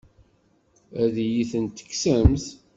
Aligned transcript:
Ad 1.03 1.15
iyi-tent-tekksemt? 1.25 2.45